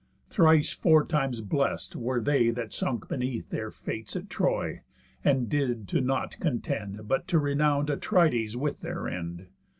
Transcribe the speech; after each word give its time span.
Thrice 0.31 0.71
four 0.73 1.05
times 1.05 1.41
blest 1.41 1.95
were 1.95 2.19
they 2.19 2.49
that 2.49 2.73
sunk 2.73 3.07
beneath 3.07 3.51
Their 3.51 3.69
fates 3.69 4.15
at 4.15 4.31
Troy, 4.31 4.81
and 5.23 5.47
did 5.47 5.87
to 5.89 6.01
nought 6.01 6.39
contend 6.39 7.07
But 7.07 7.27
to 7.27 7.37
renown 7.37 7.85
Atrides 7.85 8.55
with 8.55 8.79
their 8.81 9.07
end! 9.07 9.49